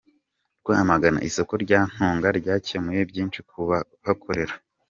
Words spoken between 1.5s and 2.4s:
rya Ntunga